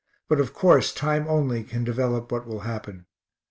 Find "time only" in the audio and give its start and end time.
0.95-1.63